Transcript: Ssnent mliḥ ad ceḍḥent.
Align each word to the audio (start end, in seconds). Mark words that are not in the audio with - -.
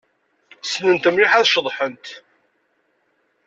Ssnent 0.63 1.05
mliḥ 1.11 1.31
ad 1.39 1.47
ceḍḥent. 1.53 2.05